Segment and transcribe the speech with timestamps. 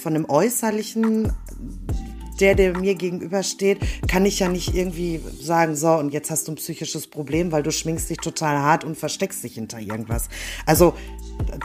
[0.00, 1.32] von dem Äußerlichen,
[2.40, 6.52] der, der mir gegenübersteht, kann ich ja nicht irgendwie sagen, so, und jetzt hast du
[6.52, 10.28] ein psychisches Problem, weil du schminkst dich total hart und versteckst dich hinter irgendwas.
[10.64, 10.94] Also,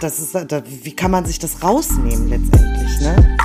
[0.02, 3.38] das ist, wie kann man sich das rausnehmen letztendlich, ne?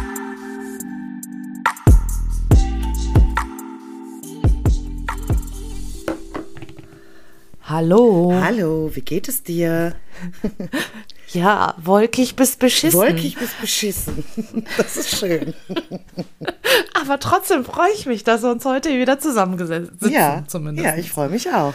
[7.62, 8.32] Hallo.
[8.34, 9.94] Hallo, wie geht es dir?
[11.32, 12.98] Ja, wolkig bis beschissen.
[12.98, 14.24] Wolkig bis beschissen.
[14.76, 15.54] Das ist schön.
[17.00, 20.86] Aber trotzdem freue ich mich, dass wir uns heute wieder zusammengesetzt sitzen, ja, zumindest.
[20.86, 21.74] Ja, ich freue mich auch.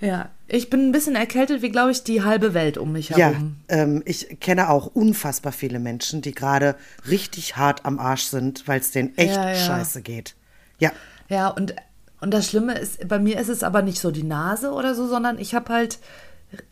[0.00, 3.56] Ja, ich bin ein bisschen erkältet, wie glaube ich die halbe Welt um mich herum.
[3.68, 6.76] Ja, ähm, ich kenne auch unfassbar viele Menschen, die gerade
[7.08, 9.54] richtig hart am Arsch sind, weil es denen echt ja, ja.
[9.54, 10.36] scheiße geht.
[10.78, 10.92] Ja.
[11.28, 11.74] Ja, und,
[12.20, 15.06] und das Schlimme ist, bei mir ist es aber nicht so die Nase oder so,
[15.06, 15.98] sondern ich habe halt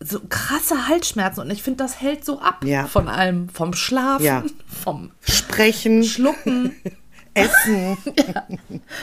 [0.01, 2.87] so krasse Halsschmerzen und ich finde, das hält so ab ja.
[2.87, 4.45] von allem, vom Schlafen, ja.
[4.67, 6.75] vom Sprechen, Schlucken.
[7.39, 7.97] Essen.
[8.17, 8.47] ja.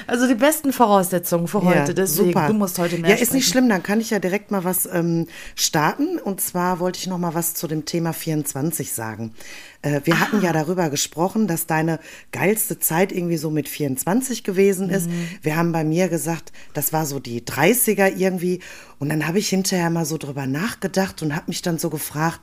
[0.07, 1.77] Also die besten Voraussetzungen für heute.
[1.77, 2.47] Ja, Deswegen, super.
[2.47, 3.69] du musst heute mehr Ja, ist nicht schlimm.
[3.69, 6.19] Dann kann ich ja direkt mal was ähm, starten.
[6.19, 9.33] Und zwar wollte ich noch mal was zu dem Thema 24 sagen.
[9.81, 10.19] Äh, wir ah.
[10.19, 11.99] hatten ja darüber gesprochen, dass deine
[12.31, 15.07] geilste Zeit irgendwie so mit 24 gewesen ist.
[15.07, 15.27] Mhm.
[15.41, 18.61] Wir haben bei mir gesagt, das war so die 30er irgendwie.
[18.99, 22.41] Und dann habe ich hinterher mal so drüber nachgedacht und habe mich dann so gefragt,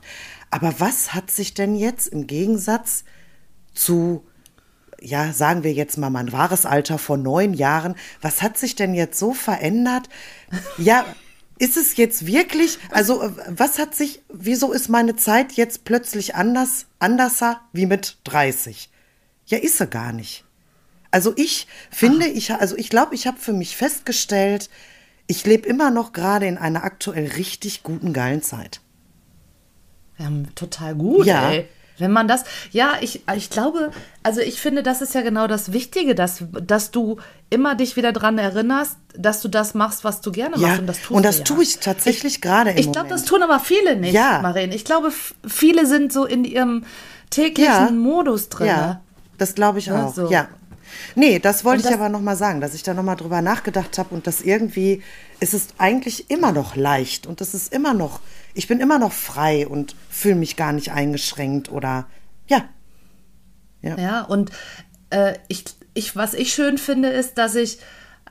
[0.49, 3.03] aber was hat sich denn jetzt im Gegensatz
[3.73, 4.23] zu
[5.03, 7.95] ja, sagen wir jetzt mal mein wahres Alter vor neun Jahren.
[8.21, 10.09] Was hat sich denn jetzt so verändert?
[10.77, 11.05] Ja,
[11.59, 16.35] ist es jetzt wirklich, also äh, was hat sich, wieso ist meine Zeit jetzt plötzlich
[16.35, 18.89] anders, anderser wie mit 30?
[19.45, 20.45] Ja, ist sie gar nicht.
[21.11, 22.35] Also ich finde, Ach.
[22.35, 24.69] ich, also ich glaube, ich habe für mich festgestellt,
[25.27, 28.81] ich lebe immer noch gerade in einer aktuell richtig guten, geilen Zeit.
[30.17, 31.51] Ja, total gut, ja.
[31.51, 31.67] ey.
[31.99, 33.91] Wenn man das, ja, ich, ich glaube,
[34.23, 37.17] also ich finde, das ist ja genau das Wichtige, dass, dass du
[37.49, 40.79] immer dich wieder daran erinnerst, dass du das machst, was du gerne ja, machst.
[40.79, 41.43] Und das, tust und das ja.
[41.43, 44.39] tue ich tatsächlich gerade im Ich glaube, das tun aber viele nicht, ja.
[44.41, 44.71] Marin.
[44.71, 45.11] Ich glaube,
[45.47, 46.83] viele sind so in ihrem
[47.29, 47.91] täglichen ja.
[47.91, 48.67] Modus drin.
[48.67, 49.01] Ja,
[49.37, 50.13] das glaube ich auch.
[50.13, 50.31] So.
[50.31, 50.47] Ja.
[51.15, 54.27] Nee, das wollte ich aber nochmal sagen, dass ich da nochmal drüber nachgedacht habe und
[54.27, 55.01] dass irgendwie
[55.39, 58.19] ist es eigentlich immer noch leicht und es ist immer noch
[58.53, 62.07] ich bin immer noch frei und fühle mich gar nicht eingeschränkt oder
[62.47, 62.65] ja.
[63.81, 64.51] Ja, ja und
[65.09, 67.79] äh, ich, ich, was ich schön finde, ist, dass ich,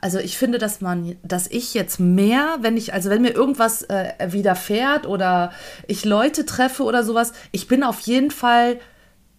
[0.01, 3.83] also ich finde, dass man, dass ich jetzt mehr, wenn ich, also wenn mir irgendwas
[3.83, 5.51] äh, widerfährt oder
[5.87, 8.79] ich Leute treffe oder sowas, ich bin auf jeden Fall,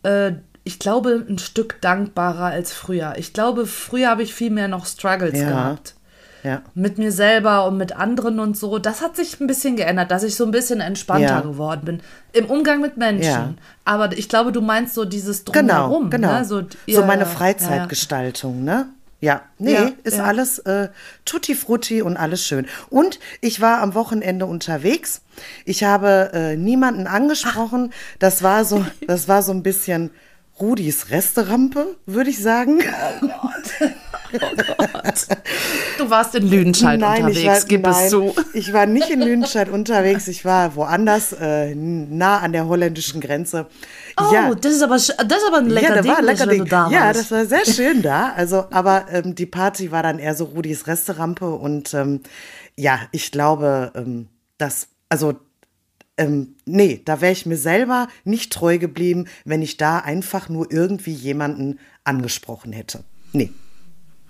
[0.02, 3.14] äh, ich glaube, ein Stück dankbarer als früher.
[3.18, 5.48] Ich glaube, früher habe ich viel mehr noch Struggles ja.
[5.48, 5.93] gehabt
[6.44, 6.62] ja.
[6.74, 8.78] mit mir selber und mit anderen und so.
[8.78, 11.40] Das hat sich ein bisschen geändert, dass ich so ein bisschen entspannter ja.
[11.40, 12.00] geworden bin
[12.32, 13.24] im Umgang mit Menschen.
[13.24, 13.54] Ja.
[13.84, 16.10] Aber ich glaube, du meinst so dieses Drumherum.
[16.10, 16.38] Genau, genau.
[16.38, 16.44] Ne?
[16.44, 18.88] So, so meine Freizeitgestaltung, ne?
[19.20, 20.90] Ja, nee, ist alles äh,
[21.24, 22.66] tutti frutti und alles schön.
[22.90, 25.22] Und ich war am Wochenende unterwegs.
[25.64, 27.88] Ich habe äh, niemanden angesprochen.
[27.90, 28.16] Ach.
[28.18, 30.10] Das war so, das war so ein bisschen
[30.60, 32.80] Rudis Resterampe, würde ich sagen.
[33.22, 33.92] Oh Gott.
[34.34, 35.26] Oh Gott.
[35.98, 38.34] Du warst in Lüdenscheid nein, unterwegs, war, gib nein, es zu.
[38.52, 43.66] Ich war nicht in Lüdenscheid unterwegs, ich war woanders, äh, nah an der holländischen Grenze.
[44.18, 44.54] Oh, ja.
[44.54, 46.64] das, ist aber, das ist aber ein lecker ja, Ding, war lecker Ding.
[46.66, 48.32] Da ja, das war sehr schön da.
[48.36, 52.20] Also, aber ähm, die Party war dann eher so Rudis Resterampe und ähm,
[52.76, 54.28] ja, ich glaube, ähm,
[54.58, 55.34] dass, also
[56.16, 60.70] ähm, nee, da wäre ich mir selber nicht treu geblieben, wenn ich da einfach nur
[60.70, 63.04] irgendwie jemanden angesprochen hätte.
[63.32, 63.50] Nee.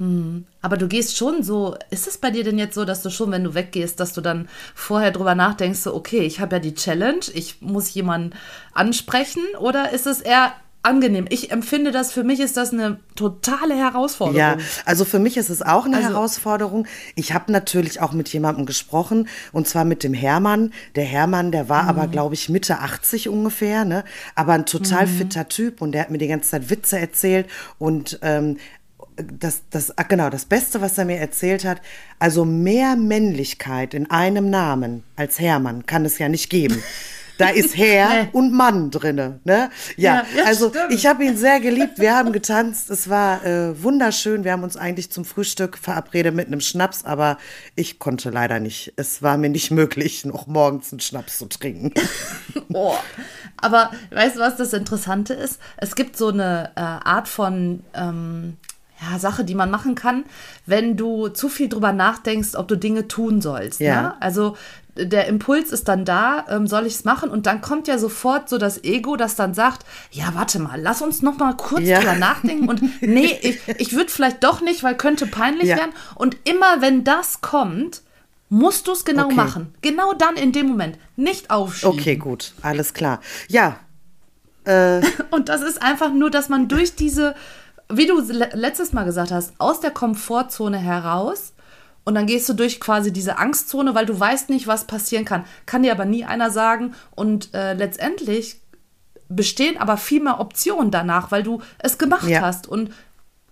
[0.05, 0.45] Hm.
[0.61, 3.31] Aber du gehst schon so, ist es bei dir denn jetzt so, dass du schon,
[3.31, 6.75] wenn du weggehst, dass du dann vorher drüber nachdenkst, so, okay, ich habe ja die
[6.75, 8.37] Challenge, ich muss jemanden
[8.75, 9.43] ansprechen?
[9.59, 10.53] Oder ist es eher
[10.85, 11.25] angenehm.
[11.31, 14.39] Ich empfinde das, für mich ist das eine totale Herausforderung.
[14.39, 16.87] Ja, also für mich ist es auch eine also, Herausforderung.
[17.15, 20.73] Ich habe natürlich auch mit jemandem gesprochen und zwar mit dem Hermann.
[20.95, 22.11] Der Hermann, der war aber, mhm.
[22.11, 24.05] glaube ich, Mitte 80 ungefähr, ne?
[24.35, 25.11] aber ein total mhm.
[25.11, 27.49] fitter Typ und der hat mir die ganze Zeit Witze erzählt
[27.79, 28.59] und ähm,
[29.17, 31.81] das, das, ach genau, das Beste, was er mir erzählt hat,
[32.19, 36.83] also mehr Männlichkeit in einem Namen als Hermann kann es ja nicht geben.
[37.37, 38.29] Da ist Herr nee.
[38.33, 39.41] und Mann drinne.
[39.45, 39.71] Ne?
[39.97, 40.93] Ja, ja, ja also stimmt.
[40.93, 41.99] ich habe ihn sehr geliebt.
[41.99, 42.91] Wir haben getanzt.
[42.91, 44.45] Es war äh, wunderschön.
[44.45, 47.39] Wir haben uns eigentlich zum Frühstück verabredet mit einem Schnaps, aber
[47.75, 48.93] ich konnte leider nicht.
[48.97, 51.93] Es war mir nicht möglich, noch morgens einen Schnaps zu trinken.
[52.73, 52.95] oh.
[53.57, 55.59] Aber weißt du, was das Interessante ist?
[55.77, 58.59] Es gibt so eine äh, Art von ähm,
[59.11, 60.25] ja, Sache, die man machen kann,
[60.67, 63.81] wenn du zu viel drüber nachdenkst, ob du Dinge tun sollst.
[63.81, 64.03] Ja.
[64.03, 64.23] Ne?
[64.23, 64.57] Also
[64.97, 67.31] der Impuls ist dann da, ähm, soll ich es machen?
[67.31, 71.03] Und dann kommt ja sofort so das Ego, das dann sagt, ja, warte mal, lass
[71.03, 71.99] uns noch mal kurz ja.
[71.99, 72.69] drüber nachdenken.
[72.69, 75.77] Und nee, ich, ich würde vielleicht doch nicht, weil könnte peinlich ja.
[75.77, 75.93] werden.
[76.15, 78.03] Und immer wenn das kommt,
[78.49, 79.35] musst du es genau okay.
[79.35, 79.75] machen.
[79.83, 80.97] Genau dann in dem Moment.
[81.17, 81.99] Nicht aufschieben.
[81.99, 82.53] Okay, gut.
[82.63, 83.21] Alles klar.
[83.49, 83.81] Ja.
[84.65, 85.01] Äh.
[85.31, 87.35] Und das ist einfach nur, dass man durch diese,
[87.97, 91.55] wie du letztes Mal gesagt hast, aus der Komfortzone heraus
[92.05, 95.45] und dann gehst du durch quasi diese Angstzone, weil du weißt nicht, was passieren kann.
[95.67, 96.95] Kann dir aber nie einer sagen.
[97.15, 98.61] Und äh, letztendlich
[99.29, 102.43] bestehen aber viel mehr Optionen danach, weil du es gemacht ja.
[102.43, 102.69] hast.
[102.69, 102.91] Und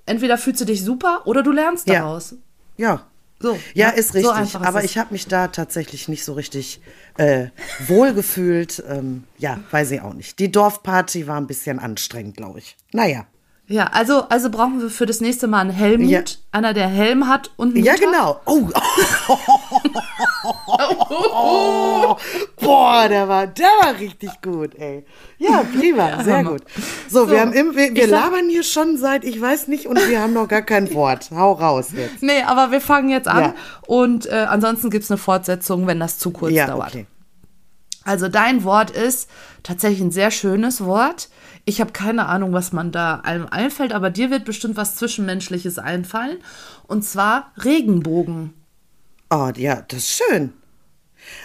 [0.05, 2.37] entweder fühlst du dich super oder du lernst daraus.
[2.77, 2.89] Ja.
[2.89, 3.07] ja.
[3.41, 3.97] So, ja, ne?
[3.97, 4.51] ist richtig.
[4.51, 6.81] So aber ich habe mich da tatsächlich nicht so richtig
[7.17, 7.49] äh,
[7.87, 8.85] wohlgefühlt.
[8.87, 10.39] Ähm, ja, weiß ich auch nicht.
[10.39, 12.77] Die Dorfparty war ein bisschen anstrengend, glaube ich.
[12.93, 13.27] Naja.
[13.69, 16.23] Ja, also, also brauchen wir für das nächste Mal einen Helmut, ja.
[16.51, 18.41] einer, der Helm hat und einen Ja, genau.
[18.45, 18.69] Oh.
[21.33, 22.17] oh.
[22.61, 25.05] Boah, der war, der war richtig gut, ey.
[25.39, 26.63] Ja, prima, sehr gut.
[27.09, 29.97] So, so wir, haben im, wir, wir labern hier schon seit, ich weiß nicht, und
[30.09, 31.31] wir haben noch gar kein Wort.
[31.31, 32.23] Hau raus jetzt.
[32.23, 33.55] Nee, aber wir fangen jetzt an ja.
[33.87, 36.91] und äh, ansonsten gibt es eine Fortsetzung, wenn das zu kurz ja, dauert.
[36.91, 37.07] Okay.
[38.05, 39.29] Also dein Wort ist
[39.63, 41.29] tatsächlich ein sehr schönes Wort.
[41.65, 45.79] Ich habe keine Ahnung, was man da allem einfällt, aber dir wird bestimmt was Zwischenmenschliches
[45.79, 46.39] einfallen.
[46.87, 48.53] Und zwar Regenbogen.
[49.31, 50.53] Oh, ja, das ist schön.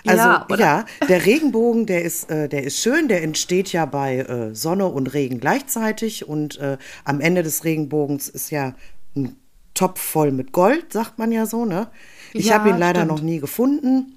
[0.06, 4.18] Also ja, ja, der Regenbogen, der ist, äh, der ist schön, der entsteht ja bei
[4.18, 8.74] äh, Sonne und Regen gleichzeitig und äh, am Ende des Regenbogens ist ja
[9.16, 9.36] ein
[9.76, 11.88] Topf voll mit Gold, sagt man ja so, ne?
[12.34, 13.12] Ich ja, habe ihn leider stimmt.
[13.12, 14.17] noch nie gefunden.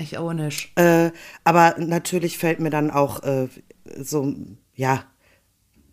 [0.00, 0.76] Ich auch nicht.
[0.78, 1.10] Äh,
[1.44, 3.48] aber natürlich fällt mir dann auch äh,
[3.96, 4.34] so
[4.74, 5.04] ja,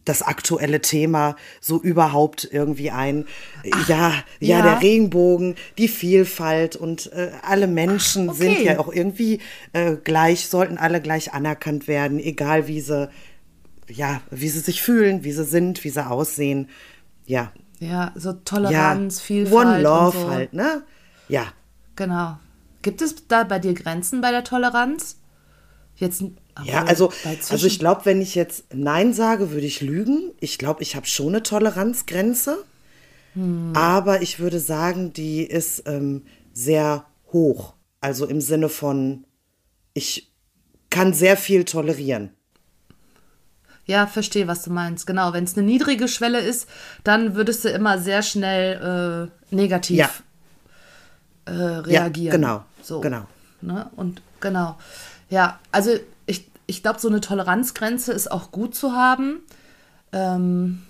[0.06, 3.26] das aktuelle Thema so überhaupt irgendwie ein.
[3.72, 3.98] Ach, ja,
[4.40, 8.38] ja, ja, der Regenbogen, die Vielfalt und äh, alle Menschen okay.
[8.38, 9.40] sind ja auch irgendwie
[9.74, 13.10] äh, gleich, sollten alle gleich anerkannt werden, egal wie sie,
[13.90, 16.70] ja, wie sie sich fühlen, wie sie sind, wie sie aussehen.
[17.26, 17.52] Ja.
[17.80, 19.66] Ja, so Toleranz, ja, Vielfalt.
[19.66, 20.30] One Love so.
[20.30, 20.84] halt, ne?
[21.28, 21.48] Ja.
[21.96, 22.38] Genau.
[22.86, 25.18] Gibt es da bei dir Grenzen bei der Toleranz?
[25.96, 26.24] Jetzt
[26.64, 27.12] ja, also,
[27.50, 30.34] also ich glaube, wenn ich jetzt Nein sage, würde ich lügen.
[30.40, 32.64] Ich glaube, ich habe schon eine Toleranzgrenze.
[33.34, 33.74] Hm.
[33.76, 37.74] Aber ich würde sagen, die ist ähm, sehr hoch.
[38.02, 39.26] Also im Sinne von,
[39.96, 40.32] ich
[40.92, 42.30] kann sehr viel tolerieren.
[43.88, 45.08] Ja, verstehe, was du meinst.
[45.08, 46.70] Genau, wenn es eine niedrige Schwelle ist,
[47.04, 50.12] dann würdest du immer sehr schnell äh, negativ ja.
[51.46, 52.26] äh, reagieren.
[52.26, 52.66] Ja, genau.
[52.86, 53.24] So, genau.
[53.62, 53.90] Ne?
[53.96, 54.78] Und genau.
[55.30, 55.92] Ja, also
[56.68, 59.42] ich glaube, so eine Toleranzgrenze ist auch gut zu haben.
[60.12, 60.82] Ähm,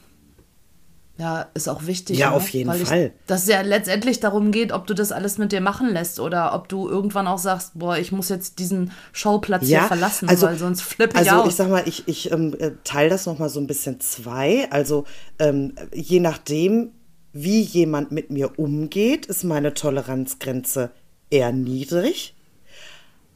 [1.18, 2.18] ja, ist auch wichtig.
[2.18, 2.36] Ja, ne?
[2.36, 3.06] auf jeden Weil Fall.
[3.06, 6.20] Ich, dass es ja letztendlich darum geht, ob du das alles mit dir machen lässt
[6.20, 10.28] oder ob du irgendwann auch sagst, boah, ich muss jetzt diesen Showplatz ja, hier verlassen,
[10.28, 11.38] also, weil sonst flippe ich also, aus.
[11.38, 14.70] Also ich sag mal, ich, ich ähm, äh, teile das nochmal so ein bisschen zwei.
[14.72, 15.06] Also
[15.40, 16.92] ähm, je nachdem,
[17.32, 20.92] wie jemand mit mir umgeht, ist meine Toleranzgrenze
[21.30, 22.36] eher niedrig.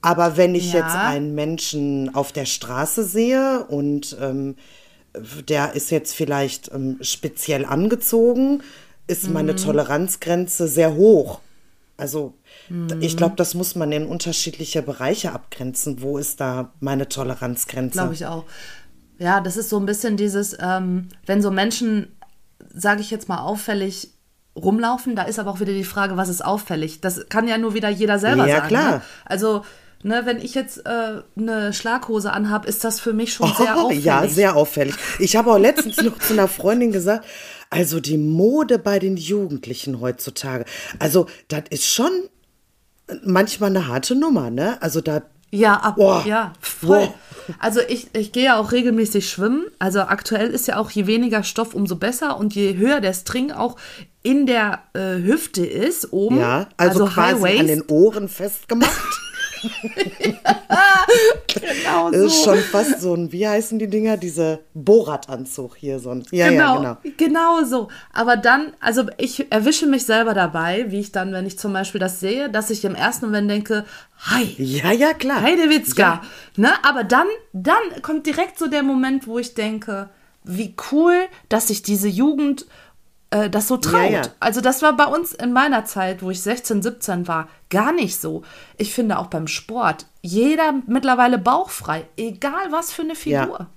[0.01, 0.79] Aber wenn ich ja.
[0.79, 4.55] jetzt einen Menschen auf der Straße sehe und ähm,
[5.47, 8.63] der ist jetzt vielleicht ähm, speziell angezogen,
[9.07, 9.33] ist mhm.
[9.33, 11.41] meine Toleranzgrenze sehr hoch.
[11.97, 12.33] Also
[12.69, 13.01] mhm.
[13.01, 16.01] ich glaube, das muss man in unterschiedliche Bereiche abgrenzen.
[16.01, 17.93] Wo ist da meine Toleranzgrenze?
[17.93, 18.45] Glaube ich auch.
[19.17, 22.15] Ja, das ist so ein bisschen dieses, ähm, wenn so Menschen,
[22.73, 24.13] sage ich jetzt mal auffällig,
[24.59, 27.01] rumlaufen, da ist aber auch wieder die Frage, was ist auffällig?
[27.01, 28.73] Das kann ja nur wieder jeder selber ja, sagen.
[28.73, 28.91] Ja, klar.
[28.97, 29.01] Ne?
[29.25, 29.63] Also
[30.01, 33.81] Ne, wenn ich jetzt äh, eine Schlaghose anhabe, ist das für mich schon sehr oh,
[33.81, 34.05] auffällig.
[34.05, 34.95] Ja, sehr auffällig.
[35.19, 37.25] Ich habe auch letztens noch zu einer Freundin gesagt,
[37.69, 40.63] also die Mode bei den Jugendlichen heutzutage,
[40.99, 42.11] also das ist schon
[43.25, 44.81] manchmal eine harte Nummer, ne?
[44.81, 47.09] Also da ja, ab, oh, ja, voll.
[47.09, 47.13] Oh.
[47.57, 49.65] Also ich, ich gehe ja auch regelmäßig schwimmen.
[49.79, 52.37] Also aktuell ist ja auch je weniger Stoff, umso besser.
[52.37, 53.77] Und je höher der String auch
[54.21, 56.39] in der äh, Hüfte ist, oben.
[56.39, 58.91] Ja, also, also quasi an den Ohren festgemacht.
[61.47, 62.25] genau so.
[62.25, 64.17] ist schon fast so ein, wie heißen die Dinger?
[64.17, 65.99] Diese Borat-Anzug hier.
[65.99, 67.15] So ein, ja, genau, ja, genau.
[67.17, 67.87] Genau so.
[68.13, 71.99] Aber dann, also ich erwische mich selber dabei, wie ich dann, wenn ich zum Beispiel
[71.99, 73.85] das sehe, dass ich im ersten Moment denke,
[74.19, 74.55] hi.
[74.57, 75.41] Ja, ja, klar.
[75.41, 76.01] Heidewitzka.
[76.01, 76.21] Ja.
[76.55, 76.71] Ne?
[76.83, 80.09] Aber dann, dann kommt direkt so der Moment, wo ich denke,
[80.43, 82.65] wie cool, dass sich diese Jugend
[83.31, 84.11] äh, das so traut.
[84.11, 84.21] Ja, ja.
[84.39, 88.19] Also das war bei uns in meiner Zeit, wo ich 16, 17 war, gar nicht
[88.19, 88.43] so.
[88.77, 93.59] Ich finde auch beim Sport, jeder mittlerweile bauchfrei, egal was für eine Figur.
[93.59, 93.67] Ja.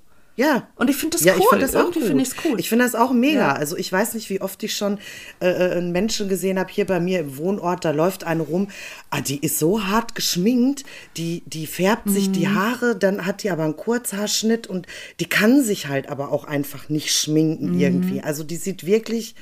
[0.76, 1.40] Und ich finde das ja, cool.
[1.42, 2.58] Ich find das Irgendwie finde ich es cool.
[2.60, 3.38] Ich finde das auch mega.
[3.40, 3.52] Ja.
[3.52, 4.98] Also ich weiß nicht, wie oft ich schon
[5.40, 7.84] äh, äh, einen Menschen gesehen habe hier bei mir im Wohnort.
[7.84, 8.68] Da läuft eine rum.
[9.10, 10.84] Ah, die ist so hart geschminkt.
[11.16, 12.54] Die, die färbt sich die Mhm.
[12.54, 14.86] Haare, dann hat die aber einen Kurzhaarschnitt und
[15.20, 17.80] die kann sich halt aber auch einfach nicht schminken Mhm.
[17.80, 18.20] irgendwie.
[18.22, 19.34] Also die sieht wirklich.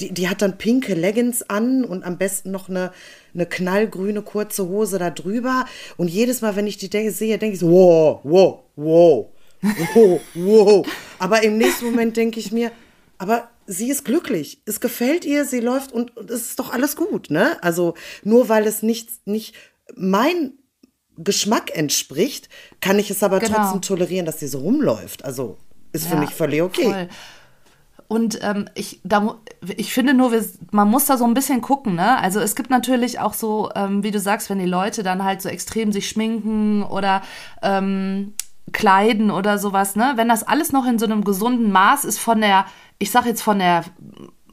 [0.00, 2.92] Die, die hat dann pinke Leggings an und am besten noch eine,
[3.32, 5.64] eine knallgrüne kurze Hose da drüber.
[5.96, 9.26] Und jedes Mal, wenn ich die denke, sehe, denke ich so, wow, wow, wow.
[9.62, 10.86] Wow, wow.
[11.18, 12.70] Aber im nächsten Moment denke ich mir,
[13.18, 14.62] aber sie ist glücklich.
[14.66, 17.56] Es gefällt ihr, sie läuft und, und es ist doch alles gut, ne?
[17.62, 19.54] Also nur weil es nicht, nicht
[19.96, 20.52] mein
[21.18, 22.48] Geschmack entspricht,
[22.80, 23.56] kann ich es aber Genau.
[23.56, 25.24] trotzdem tolerieren, dass sie so rumläuft.
[25.24, 25.56] Also
[25.92, 26.84] ist für Ja, mich völlig okay.
[26.84, 27.08] voll.
[28.08, 29.36] Und ähm, ich, da,
[29.76, 32.18] ich finde nur, wir, man muss da so ein bisschen gucken, ne?
[32.18, 35.42] Also es gibt natürlich auch so, ähm, wie du sagst, wenn die Leute dann halt
[35.42, 37.22] so extrem sich schminken oder
[37.62, 38.34] ähm,
[38.72, 40.12] kleiden oder sowas, ne?
[40.16, 42.66] Wenn das alles noch in so einem gesunden Maß ist von der,
[42.98, 43.84] ich sag jetzt von der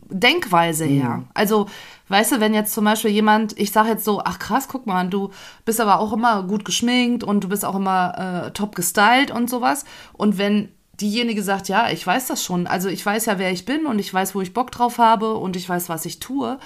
[0.10, 1.24] Denkweise her.
[1.34, 1.68] Also,
[2.10, 5.08] weißt du, wenn jetzt zum Beispiel jemand, ich sag jetzt so, ach krass, guck mal,
[5.10, 5.32] du
[5.66, 9.50] bist aber auch immer gut geschminkt und du bist auch immer äh, top gestylt und
[9.50, 9.86] sowas.
[10.14, 10.70] Und wenn
[11.02, 13.98] diejenige sagt, ja, ich weiß das schon, also ich weiß ja, wer ich bin und
[13.98, 16.60] ich weiß, wo ich Bock drauf habe und ich weiß, was ich tue,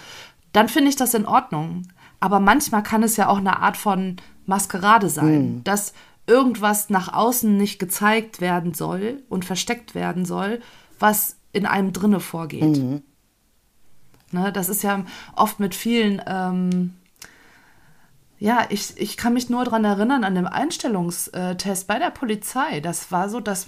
[0.52, 1.84] dann finde ich das in Ordnung.
[2.20, 5.94] Aber manchmal kann es ja auch eine Art von Maskerade sein, dass
[6.28, 10.62] irgendwas nach außen nicht gezeigt werden soll und versteckt werden soll,
[11.00, 12.78] was in einem drinne vorgeht.
[14.32, 15.06] Ne, das ist ja
[15.36, 16.94] oft mit vielen, ähm,
[18.40, 22.82] ja, ich, ich kann mich nur daran erinnern, an dem Einstellungstest bei der Polizei.
[22.82, 23.68] Das war so, dass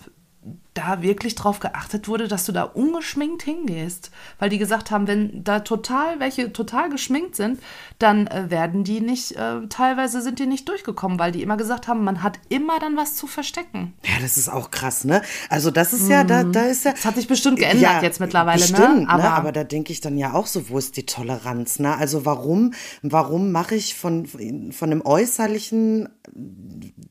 [0.73, 4.11] da wirklich drauf geachtet wurde, dass du da ungeschminkt hingehst.
[4.37, 7.59] Weil die gesagt haben, wenn da total welche total geschminkt sind,
[7.97, 11.87] dann äh, werden die nicht, äh, teilweise sind die nicht durchgekommen, weil die immer gesagt
[11.87, 13.93] haben, man hat immer dann was zu verstecken.
[14.03, 15.21] Ja, das ist auch krass, ne?
[15.49, 16.91] Also das ist ja, da, da ist ja.
[16.91, 19.09] Das hat sich bestimmt geändert jetzt mittlerweile, bestimmt, ne?
[19.09, 19.31] Aber, ne?
[19.31, 21.97] Aber da denke ich dann ja auch so, wo ist die Toleranz, ne?
[21.97, 26.09] Also warum, warum mache ich von, von dem Äußerlichen,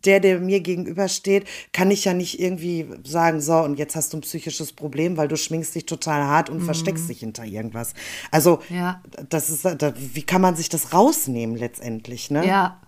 [0.05, 4.19] der, der mir gegenübersteht, kann ich ja nicht irgendwie sagen, so, und jetzt hast du
[4.19, 7.95] ein psychisches Problem, weil du schminkst dich total hart und versteckst dich hinter irgendwas.
[8.31, 8.76] Also, Mhm.
[8.76, 9.00] Ja.
[9.28, 12.47] das ist, da, wie kann man sich das rausnehmen letztendlich, ne?
[12.47, 12.78] Ja,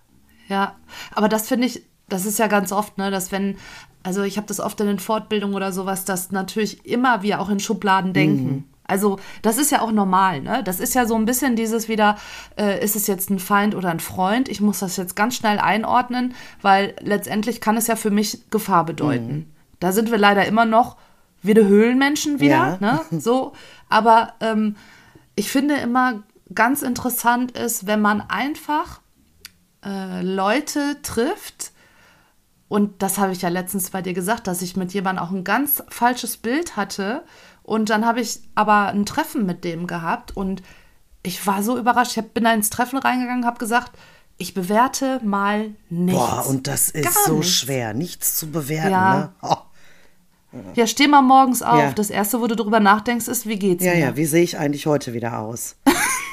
[0.48, 0.74] ja.
[1.14, 3.56] Aber das finde ich, das ist ja ganz oft, ne, dass wenn,
[4.02, 7.48] also ich habe das oft in den Fortbildungen oder sowas, dass natürlich immer wir auch
[7.50, 8.64] in Schubladen denken.
[8.84, 10.62] Also das ist ja auch normal, ne?
[10.64, 12.16] Das ist ja so ein bisschen dieses wieder,
[12.58, 14.48] äh, ist es jetzt ein Feind oder ein Freund?
[14.48, 18.84] Ich muss das jetzt ganz schnell einordnen, weil letztendlich kann es ja für mich Gefahr
[18.84, 19.52] bedeuten.
[19.80, 20.96] Da sind wir leider immer noch
[21.42, 23.00] wieder Höhlenmenschen wieder, Ja.
[23.10, 23.20] ne?
[23.20, 23.52] So.
[23.88, 24.76] Aber ähm,
[25.34, 26.22] ich finde immer
[26.54, 29.00] ganz interessant ist, wenn man einfach
[29.84, 31.72] äh, Leute trifft,
[32.68, 35.42] und das habe ich ja letztens bei dir gesagt, dass ich mit jemandem auch ein
[35.44, 37.24] ganz falsches Bild hatte.
[37.64, 40.62] Und dann habe ich aber ein Treffen mit dem gehabt und
[41.24, 42.12] ich war so überrascht.
[42.12, 43.92] Ich hab, bin da ins Treffen reingegangen, habe gesagt,
[44.38, 46.20] ich bewerte mal nichts.
[46.20, 47.52] Boah, und das ist Gar so nichts.
[47.54, 49.14] schwer, nichts zu bewerten, Ja.
[49.18, 49.32] ne?
[49.42, 49.56] Oh.
[50.74, 51.78] Ja, steh mal morgens auf.
[51.78, 51.92] Ja.
[51.92, 54.00] Das Erste, wo du drüber nachdenkst, ist, wie geht's Ja, mir?
[54.00, 55.76] ja, wie sehe ich eigentlich heute wieder aus?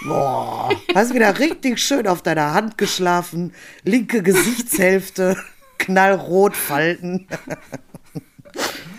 [0.08, 5.38] Boah, hast wieder richtig schön auf deiner Hand geschlafen, linke Gesichtshälfte,
[5.80, 7.28] knallrot Falten.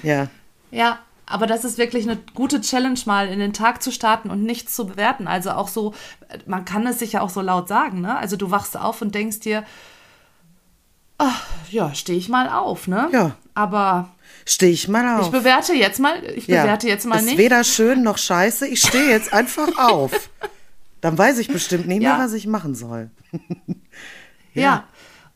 [0.03, 0.29] ja,
[0.71, 4.43] Ja, aber das ist wirklich eine gute Challenge, mal in den Tag zu starten und
[4.45, 5.27] nichts zu bewerten.
[5.29, 5.95] Also auch so,
[6.47, 8.17] man kann es sich ja auch so laut sagen, ne?
[8.17, 9.65] Also du wachst auf und denkst dir,
[11.19, 13.09] ach, ja, stehe ich mal auf, ne?
[13.13, 13.33] Ja.
[13.55, 14.09] Aber
[14.47, 15.27] stehe ich mal auf.
[15.27, 16.63] ich bewerte jetzt mal, ich ja.
[16.63, 17.39] bewerte jetzt mal ist nicht.
[17.39, 20.31] weder schön noch scheiße, ich stehe jetzt einfach auf.
[21.01, 22.19] Dann weiß ich bestimmt nicht mehr, Ja.
[22.19, 23.11] was ich machen soll.
[24.55, 24.85] Ja.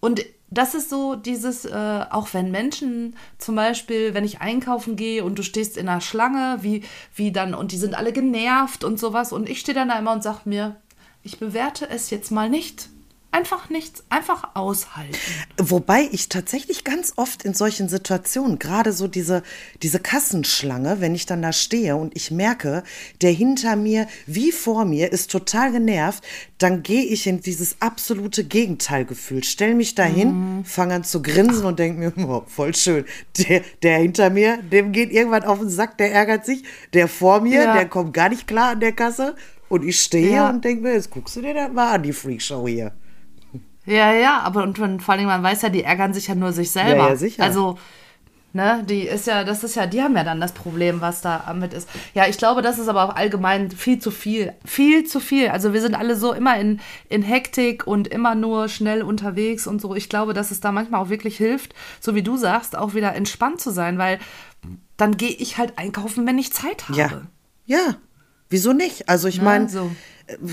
[0.00, 5.22] Und das ist so dieses, äh, auch wenn Menschen zum Beispiel, wenn ich einkaufen gehe
[5.25, 6.82] und du stehst in einer Schlange, wie,
[7.14, 10.12] wie dann, und die sind alle genervt und sowas, und ich stehe dann da immer
[10.12, 10.76] und sag mir,
[11.22, 12.88] ich bewerte es jetzt mal nicht.
[13.34, 15.16] Einfach nichts, einfach aushalten.
[15.56, 19.42] Wobei ich tatsächlich ganz oft in solchen Situationen, gerade so diese,
[19.82, 22.82] diese Kassenschlange, wenn ich dann da stehe und ich merke,
[23.22, 26.22] der hinter mir wie vor mir ist total genervt,
[26.58, 30.64] dann gehe ich in dieses absolute Gegenteilgefühl, stell mich dahin, Mhm.
[30.66, 33.06] fange an zu grinsen und denke mir, oh, voll schön.
[33.38, 36.64] Der, der hinter mir, dem geht irgendwann auf den Sack, der ärgert sich.
[36.92, 37.72] Der vor mir, Ja.
[37.72, 39.36] der kommt gar nicht klar an der Kasse.
[39.70, 40.50] Und ich stehe Ja.
[40.50, 42.92] und denke mir, jetzt guckst du dir das mal an, die Freakshow hier.
[43.84, 46.70] Ja, ja, aber und vor allem man weiß ja, die ärgern sich ja nur sich
[46.70, 47.04] selber.
[47.04, 47.42] Ja, ja, sicher.
[47.42, 47.78] Also,
[48.54, 51.50] Ne, die ist ja, das ist ja, die haben ja dann das Problem, was da
[51.58, 51.88] mit ist.
[52.12, 54.52] Ja, ich glaube, das ist aber auch allgemein viel zu viel.
[54.62, 55.48] Viel zu viel.
[55.48, 59.80] Also wir sind alle so immer in, in Hektik und immer nur schnell unterwegs und
[59.80, 59.94] so.
[59.94, 63.14] Ich glaube, dass es da manchmal auch wirklich hilft, so wie du sagst, auch wieder
[63.14, 64.18] entspannt zu sein, weil
[64.98, 66.98] dann gehe ich halt einkaufen, wenn ich Zeit habe.
[66.98, 67.22] Ja.
[67.64, 67.96] Ja.
[68.52, 69.09] Wieso nicht?
[69.09, 69.90] Also ich meine, so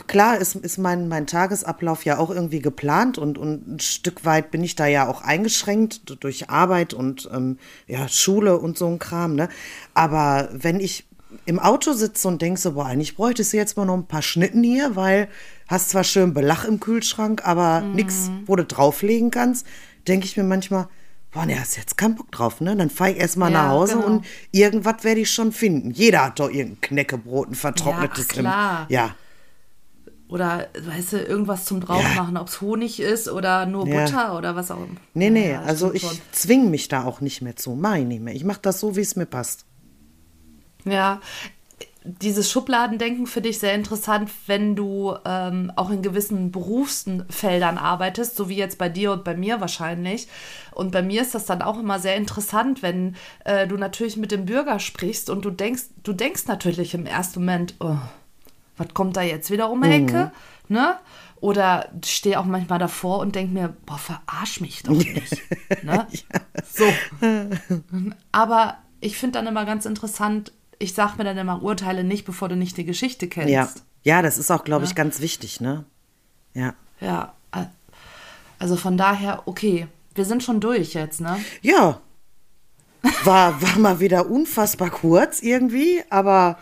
[0.07, 4.51] klar ist, ist mein, mein Tagesablauf ja auch irgendwie geplant und, und ein Stück weit
[4.51, 8.99] bin ich da ja auch eingeschränkt durch Arbeit und ähm, ja, Schule und so ein
[8.99, 9.35] Kram.
[9.35, 9.49] Ne?
[9.93, 11.05] Aber wenn ich
[11.45, 14.21] im Auto sitze und denke so, boah, eigentlich bräuchtest du jetzt mal noch ein paar
[14.21, 15.27] Schnitten hier, weil
[15.67, 17.95] hast zwar schön Belach im Kühlschrank, aber mhm.
[17.95, 19.67] nichts, wo du drauflegen kannst,
[20.07, 20.87] denke ich mir manchmal,
[21.31, 22.75] boah, ne, hast jetzt keinen Bock drauf, ne?
[22.75, 24.07] Dann fahre ich erstmal ja, nach Hause genau.
[24.07, 25.91] und irgendwas werde ich schon finden.
[25.91, 28.85] Jeder hat doch irgendein Knäckebrot, ein vertrocknetes ja, klar.
[28.89, 29.15] Im, ja.
[30.27, 32.41] Oder, weißt du, irgendwas zum Draufmachen, ja.
[32.41, 34.05] ob es Honig ist oder nur ja.
[34.05, 34.99] Butter oder was auch immer.
[35.15, 37.71] Nee, nee, ja, also ich zwinge mich da auch nicht mehr zu.
[37.71, 38.35] Mach ich nicht mehr.
[38.35, 39.65] Ich mache das so, wie es mir passt.
[40.85, 41.19] Ja,
[42.03, 48.47] dieses Schubladendenken finde ich sehr interessant, wenn du ähm, auch in gewissen Berufsfeldern arbeitest, so
[48.47, 50.27] wie jetzt bei dir und bei mir wahrscheinlich.
[50.71, 54.31] Und bei mir ist das dann auch immer sehr interessant, wenn äh, du natürlich mit
[54.31, 57.97] dem Bürger sprichst und du denkst, du denkst natürlich im ersten Moment, oh,
[58.77, 60.31] was kommt da jetzt wieder um die Ecke?
[60.69, 60.75] Mhm.
[60.75, 60.95] Ne?
[61.41, 65.37] Oder stehe auch manchmal davor und denke mir, boah, verarsch mich doch nicht.
[65.83, 66.07] ne?
[66.09, 66.61] ja.
[66.65, 66.85] So.
[68.31, 72.49] Aber ich finde dann immer ganz interessant, ich sage mir dann immer, urteile nicht, bevor
[72.49, 73.49] du nicht die Geschichte kennst.
[73.49, 73.69] Ja,
[74.03, 75.85] ja das ist auch, glaube ich, ganz wichtig, ne?
[76.53, 76.73] Ja.
[76.99, 77.33] Ja,
[78.59, 81.39] also von daher, okay, wir sind schon durch jetzt, ne?
[81.61, 82.01] Ja.
[83.23, 86.59] War, war mal wieder unfassbar kurz irgendwie, aber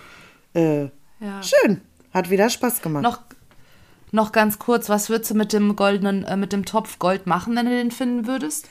[0.54, 0.84] äh,
[1.20, 1.42] ja.
[1.42, 1.82] schön.
[2.14, 3.02] Hat wieder Spaß gemacht.
[3.02, 3.22] Noch,
[4.12, 7.56] noch ganz kurz, was würdest du mit dem goldenen, äh, mit dem Topf Gold machen,
[7.56, 8.70] wenn du den finden würdest?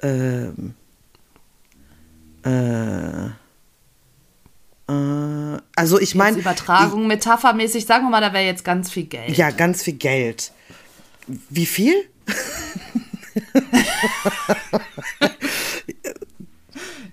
[0.00, 0.74] Ähm.
[2.42, 3.30] Äh.
[4.88, 6.38] Äh, also ich meine.
[6.38, 9.36] Übertragung, ich, metaphermäßig, sagen wir mal, da wäre jetzt ganz viel Geld.
[9.36, 10.52] Ja, ganz viel Geld.
[11.26, 11.94] Wie viel?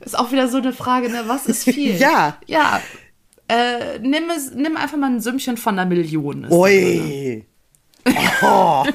[0.01, 1.23] ist auch wieder so eine Frage, ne?
[1.27, 1.95] Was ist viel?
[1.95, 2.37] ja.
[2.47, 2.81] Ja,
[3.51, 6.49] äh, nimm, es, nimm einfach mal ein Sümmchen von einer Million.
[6.49, 7.45] Ui.
[8.41, 8.85] Oh.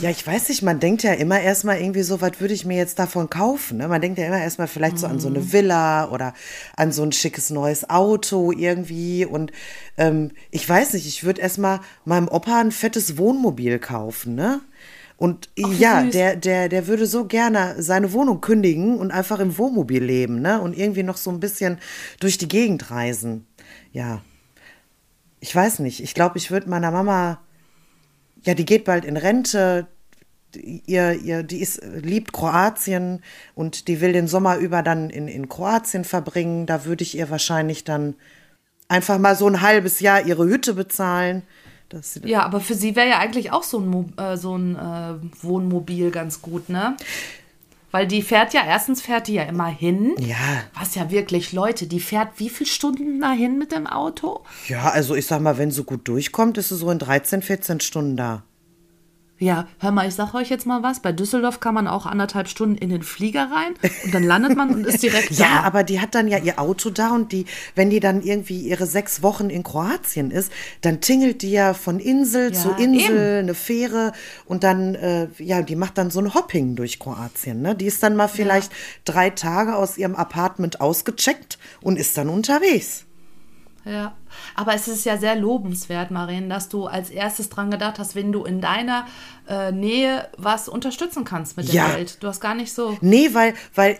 [0.00, 2.76] Ja, ich weiß nicht, man denkt ja immer erstmal irgendwie so, was würde ich mir
[2.76, 3.78] jetzt davon kaufen?
[3.78, 3.88] Ne?
[3.88, 5.52] Man denkt ja immer erstmal vielleicht so an so eine mhm.
[5.52, 6.34] Villa oder
[6.76, 9.24] an so ein schickes neues Auto irgendwie.
[9.24, 9.52] Und
[9.96, 14.60] ähm, ich weiß nicht, ich würde erstmal meinem Opa ein fettes Wohnmobil kaufen, ne?
[15.16, 19.56] Und Ach, ja, der, der, der würde so gerne seine Wohnung kündigen und einfach im
[19.56, 20.60] Wohnmobil leben, ne?
[20.60, 21.78] Und irgendwie noch so ein bisschen
[22.18, 23.46] durch die Gegend reisen
[23.94, 24.20] ja,
[25.40, 26.02] ich weiß nicht.
[26.02, 27.40] Ich glaube, ich würde meiner Mama,
[28.44, 29.86] ja, die geht bald in Rente.
[30.54, 33.22] Ihr, ihr, die ist, liebt Kroatien
[33.54, 36.66] und die will den Sommer über dann in, in Kroatien verbringen.
[36.66, 38.14] Da würde ich ihr wahrscheinlich dann
[38.88, 41.42] einfach mal so ein halbes Jahr ihre Hütte bezahlen.
[42.24, 46.10] ja, aber für sie wäre ja eigentlich auch so ein, äh, so ein äh, Wohnmobil
[46.10, 46.96] ganz gut, ne?
[47.94, 50.16] Weil die fährt ja, erstens fährt die ja immer hin.
[50.18, 50.64] Ja.
[50.76, 54.42] Was ja wirklich, Leute, die fährt wie viele Stunden dahin mit dem Auto?
[54.66, 57.78] Ja, also ich sag mal, wenn sie gut durchkommt, ist sie so in 13, 14
[57.78, 58.42] Stunden da.
[59.40, 61.00] Ja, hör mal, ich sag euch jetzt mal was.
[61.00, 64.72] Bei Düsseldorf kann man auch anderthalb Stunden in den Flieger rein und dann landet man
[64.72, 65.44] und ist direkt da.
[65.44, 68.60] Ja, aber die hat dann ja ihr Auto da und die, wenn die dann irgendwie
[68.60, 73.16] ihre sechs Wochen in Kroatien ist, dann tingelt die ja von Insel ja, zu Insel
[73.16, 73.38] eben.
[73.40, 74.12] eine Fähre
[74.46, 77.60] und dann, äh, ja, die macht dann so ein Hopping durch Kroatien.
[77.60, 77.74] Ne?
[77.74, 78.78] Die ist dann mal vielleicht ja.
[79.04, 83.04] drei Tage aus ihrem Apartment ausgecheckt und ist dann unterwegs.
[83.84, 84.16] Ja,
[84.54, 88.32] aber es ist ja sehr lobenswert, Marien, dass du als erstes dran gedacht hast, wenn
[88.32, 89.06] du in deiner
[89.46, 91.94] äh, Nähe was unterstützen kannst mit dem ja.
[91.94, 92.22] Geld.
[92.22, 92.96] Du hast gar nicht so.
[93.02, 93.98] Nee, weil, weil,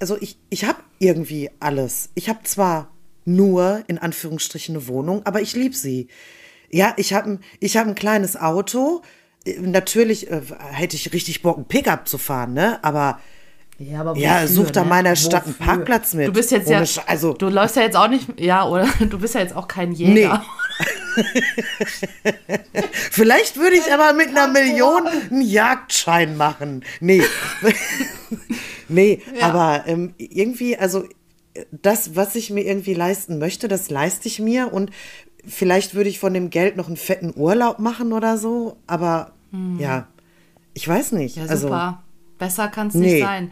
[0.00, 2.08] also ich, ich habe irgendwie alles.
[2.14, 2.90] Ich habe zwar
[3.26, 6.08] nur in Anführungsstrichen eine Wohnung, aber ich liebe sie.
[6.70, 9.02] Ja, ich habe ich hab ein kleines Auto.
[9.60, 12.82] Natürlich äh, hätte ich richtig Bock, ein Pickup zu fahren, ne?
[12.82, 13.20] Aber
[13.78, 14.88] ja, aber ja such da ne?
[14.88, 16.28] meiner Stadt einen Parkplatz mit.
[16.28, 19.34] Du bist jetzt ja, also du läufst ja jetzt auch nicht, ja, oder du bist
[19.34, 20.12] ja jetzt auch kein Jäger.
[20.12, 20.30] Nee.
[23.10, 26.84] Vielleicht würde ich aber mit einer Million einen Jagdschein machen.
[27.00, 27.22] Nee.
[28.88, 29.46] nee, ja.
[29.46, 31.04] aber ähm, irgendwie, also
[31.70, 34.90] das, was ich mir irgendwie leisten möchte, das leiste ich mir und
[35.46, 39.78] vielleicht würde ich von dem Geld noch einen fetten Urlaub machen oder so, aber hm.
[39.78, 40.06] ja,
[40.74, 41.36] ich weiß nicht.
[41.36, 41.82] Ja, also super.
[41.82, 42.05] Also,
[42.38, 43.14] Besser kann es nee.
[43.14, 43.50] nicht sein.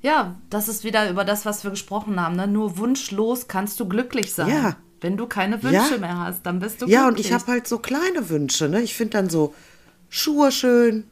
[0.00, 2.36] Ja, das ist wieder über das, was wir gesprochen haben.
[2.36, 2.46] Ne?
[2.46, 4.48] Nur wunschlos kannst du glücklich sein.
[4.48, 4.76] Ja.
[5.00, 5.98] Wenn du keine Wünsche ja.
[5.98, 6.94] mehr hast, dann bist du glücklich.
[6.94, 8.68] Ja, und ich habe halt so kleine Wünsche.
[8.68, 8.80] Ne?
[8.80, 9.54] Ich finde dann so
[10.08, 11.04] Schuhe schön.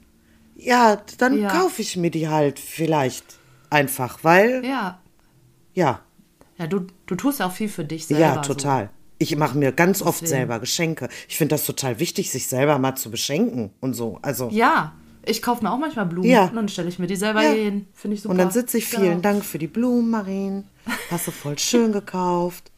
[0.57, 1.51] Ja, dann ja.
[1.51, 3.25] kaufe ich mir die halt vielleicht.
[3.69, 4.65] Einfach, weil.
[4.65, 5.01] Ja.
[5.75, 6.01] Ja.
[6.57, 8.23] Ja, du, du tust auch viel für dich selber.
[8.23, 8.85] Ja, total.
[8.85, 8.91] So.
[9.19, 10.39] Ich mache mir ganz oft Deswegen.
[10.39, 11.09] selber Geschenke.
[11.29, 14.19] Ich finde das total wichtig, sich selber mal zu beschenken und so.
[14.23, 14.49] Also.
[14.51, 14.95] Ja,
[15.27, 16.45] ich kaufe mir auch manchmal Blumen Ja.
[16.47, 17.51] und dann stelle ich mir die selber Ja.
[17.53, 17.87] hier hin.
[17.95, 18.33] Finde ich super.
[18.33, 19.21] Und dann sitze ich, vielen Genau.
[19.21, 20.65] Dank für die Blumen, Marien.
[21.11, 22.71] Hast du voll schön gekauft.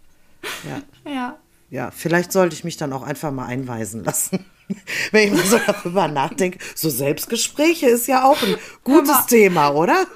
[0.68, 0.82] Ja.
[1.12, 1.38] Ja.
[1.70, 4.44] Ja, vielleicht sollte ich mich dann auch einfach mal einweisen lassen.
[5.12, 9.22] Wenn ich mal so darüber nachdenke, so Selbstgespräche ist ja auch ein gutes mal.
[9.26, 10.06] Thema, oder?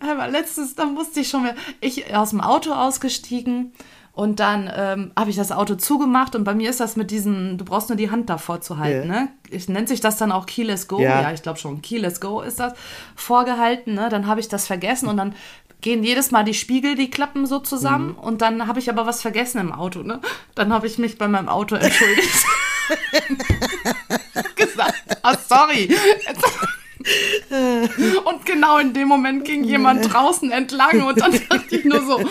[0.00, 3.72] Aber letztens, da musste ich schon mehr, ich aus dem Auto ausgestiegen
[4.14, 7.58] und dann ähm, habe ich das Auto zugemacht und bei mir ist das mit diesen,
[7.58, 9.22] du brauchst nur die Hand davor zu halten, Ja.
[9.22, 9.28] ne?
[9.50, 11.20] Ich nennt sich das dann auch Keyless Go, Ja.
[11.22, 12.72] ja, ich glaube schon, Keyless Go ist das,
[13.16, 14.08] vorgehalten, ne?
[14.10, 15.34] Dann habe ich das vergessen und dann
[15.80, 18.18] gehen jedes Mal die Spiegel, die klappen so zusammen Mhm.
[18.18, 20.20] und dann habe ich aber was vergessen im Auto, ne?
[20.54, 22.30] Dann habe ich mich bei meinem Auto entschuldigt.
[24.56, 25.94] gesagt, ah, sorry.
[28.24, 32.18] Und genau in dem Moment ging jemand draußen entlang und dann dachte ich nur so,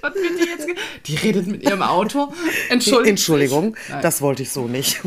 [0.00, 0.66] was wird die jetzt?
[1.06, 2.32] Die redet mit ihrem Auto.
[2.68, 3.08] Entschuldigung.
[3.08, 5.00] Entschuldigung, das wollte ich so nicht.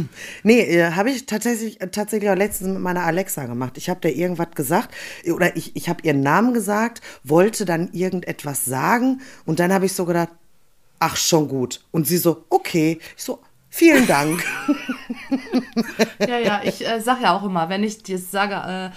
[0.43, 3.77] Nee, äh, habe ich tatsächlich, äh, tatsächlich auch letztens mit meiner Alexa gemacht.
[3.77, 4.93] Ich habe der irgendwas gesagt
[5.31, 9.93] oder ich, ich habe ihren Namen gesagt, wollte dann irgendetwas sagen und dann habe ich
[9.93, 10.29] so gedacht,
[10.99, 11.81] ach, schon gut.
[11.91, 12.99] Und sie so, okay.
[13.17, 13.39] Ich so,
[13.73, 14.43] vielen Dank.
[16.19, 18.91] Ja, ja, ich äh, sage ja auch immer, wenn ich dir sage,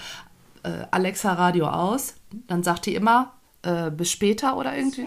[0.65, 2.15] äh, äh, Alexa Radio aus,
[2.47, 5.07] dann sagt die immer, äh, bis später oder irgendwie.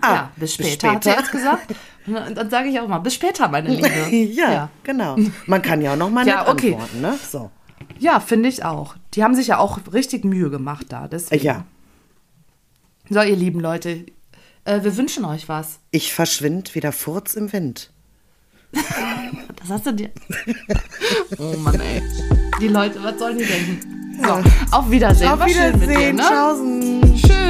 [0.00, 1.22] Ah, ja, bis bis später, hat sie später.
[1.22, 1.74] jetzt gesagt.
[2.06, 3.88] Und dann sage ich auch mal, bis später, meine Liebe.
[4.32, 5.16] ja, genau.
[5.46, 6.72] Man kann ja auch noch mal Ja, okay.
[6.74, 7.18] antworten, ne?
[7.30, 7.50] So.
[7.98, 8.96] Ja, finde ich auch.
[9.14, 11.08] Die haben sich ja auch richtig Mühe gemacht da.
[11.08, 11.44] Deswegen.
[11.44, 11.64] Ja,
[13.08, 14.06] So, ihr lieben Leute,
[14.64, 15.78] äh, wir wünschen euch was.
[15.90, 17.90] ich verschwind wie der Furz im Wind.
[18.72, 20.10] Das hast du dir.
[21.38, 22.02] Oh Mann, ey.
[22.60, 24.20] Die Leute, was sollen die denken?
[24.22, 25.30] So, auf Wiedersehen.
[25.30, 26.22] Auf War schön mit dir, Wiedersehen, ne?
[26.22, 27.14] Tschaußen.
[27.16, 27.49] Tschüss.